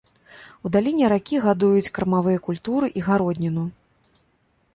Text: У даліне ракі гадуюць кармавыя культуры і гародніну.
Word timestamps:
У 0.69 0.69
даліне 0.75 1.05
ракі 1.13 1.37
гадуюць 1.45 1.93
кармавыя 1.99 2.43
культуры 2.49 2.87
і 3.01 3.05
гародніну. 3.11 3.63